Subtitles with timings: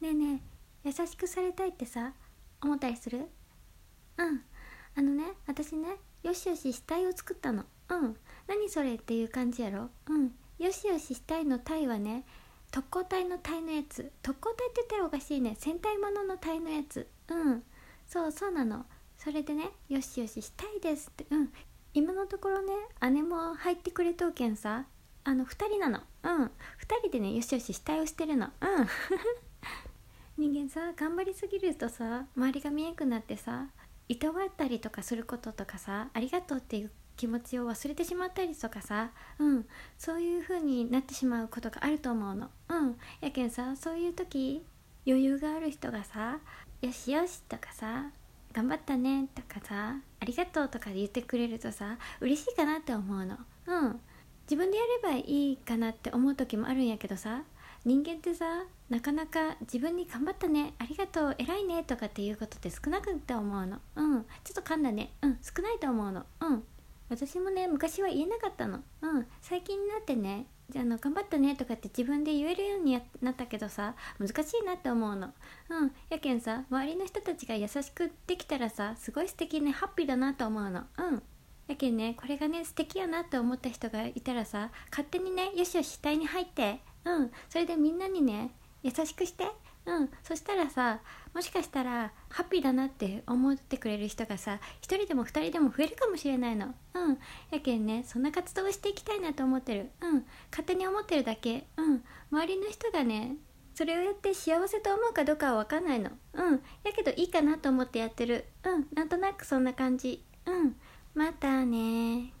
[0.00, 0.42] ねえね
[0.84, 2.12] え優しくされたいってさ
[2.62, 3.26] 思ったりする？
[4.16, 4.42] うん。
[4.96, 7.64] あのね私ねよしよし死体を作ったの。
[7.88, 8.16] うん。
[8.46, 9.90] 何それっていう感じやろ？
[10.08, 10.32] うん。
[10.58, 12.24] よしよし死体の体はね
[12.70, 14.12] 特攻隊の隊のやつ。
[14.22, 15.56] 特攻隊って言ったらおかしいね。
[15.58, 17.08] 戦隊ものの隊のやつ。
[17.28, 17.62] うん。
[18.06, 18.86] そうそうなの。
[19.16, 21.26] それでねよしよししたいですって。
[21.30, 21.52] うん。
[21.94, 22.72] 今のところね
[23.10, 24.86] 姉も入ってくれとうけんさ。
[25.24, 26.00] あの2人なの。
[26.22, 26.44] うん。
[26.44, 26.50] 2
[27.02, 28.46] 人でねよしよし死体をしてるの。
[28.46, 28.50] うん。
[30.38, 33.66] 人間さ頑張りすぎるとさ周りが見えんくなってさ
[34.08, 39.66] いたわったりとかすることとかさありがとうっていう気持ちを忘れてしまったりとかさうん
[39.98, 42.50] そういう風になってしまうことがあると思うの。
[42.68, 44.64] うんやけんさそういう時
[45.04, 46.38] 余裕がある人がさ
[46.82, 48.12] 「よしよし」とかさ
[48.54, 53.38] 「頑張ったね」とかさ「ありがとう」とか言ってくれるとさ嬉しいかなって思うの。
[53.66, 54.00] うん
[54.42, 57.42] 自分でやればいいかなって思う時もあるんやけどさ
[57.84, 63.78] 人間ってさなかなか自分に頑張ったねありがとう偉いねとかっていうことって少なくって思うの。
[63.96, 64.24] うん。
[64.44, 65.12] ちょっと噛んだね。
[65.22, 65.38] うん。
[65.42, 66.24] 少ないと思うの。
[66.40, 66.64] うん。
[67.08, 68.80] 私もね昔は言えなかったの。
[69.02, 69.26] うん。
[69.40, 75.32] 最近になってねじゃあの頑張ったねとかって自分で言えるようになったけどさ難しいなって思うの。
[75.70, 75.92] うん。
[76.10, 80.84] やけんさ周りの人たちが優しくできたらさすごい素敵ねハッピーだなと思うの。
[80.98, 81.22] うん。
[81.68, 88.50] やけんねこれがね素敵やなって思った人がいたらさ勝手にねよしよし死体に入ってうんそれでみんなにね
[88.82, 89.46] 優しくして
[89.86, 91.00] うんそしたらさ
[91.34, 96.74] もしかしたらハッピーだなって思ってくれる人がさ1人でも2人でも増えるかもしれないの。
[96.94, 97.18] うん
[97.50, 99.90] やけんねそんな活動をしていきたいなと思ってる。
[100.00, 101.66] うん勝手に思ってるだけ。
[101.76, 103.36] うん周りの人がね
[103.74, 106.10] それをやって幸せと思うかどうかは分かんないの。
[106.34, 108.44] うんやけどいいかなと思ってやってる。
[108.64, 110.24] うんなんとなくそんな感じ。
[110.46, 110.76] うん
[111.14, 112.32] またね